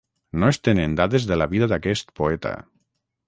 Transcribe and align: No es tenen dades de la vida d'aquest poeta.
No 0.43 0.47
es 0.53 0.57
tenen 0.67 0.95
dades 0.99 1.27
de 1.31 1.37
la 1.41 1.47
vida 1.53 1.69
d'aquest 1.73 2.11
poeta. 2.21 2.55